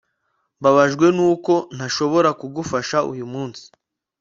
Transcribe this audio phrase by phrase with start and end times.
[0.59, 3.63] Mbabajwe nuko ntashobora kugufasha uyu munsi